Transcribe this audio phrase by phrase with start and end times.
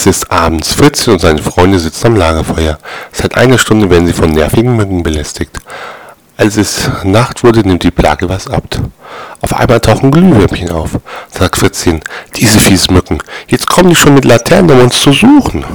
[0.00, 0.72] Es ist abends.
[0.72, 2.78] Fritzchen und seine Freunde sitzen am Lagerfeuer.
[3.12, 5.58] Seit einer Stunde werden sie von nervigen Mücken belästigt.
[6.38, 8.64] Als es Nacht wurde, nimmt die Plage was ab.
[9.42, 10.92] Auf einmal tauchen Glühwürmchen auf.
[11.30, 12.00] Sagt Fritzchen,
[12.34, 13.18] diese fiesen Mücken.
[13.48, 15.66] Jetzt kommen die schon mit Laternen, um uns zu suchen.